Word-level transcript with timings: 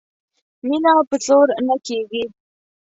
مینه 0.67 0.93
په 1.09 1.15
زور 1.25 1.47
نه 1.67 1.75
کیږي 1.85 2.23